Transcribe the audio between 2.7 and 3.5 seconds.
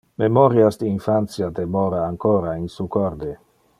su corde.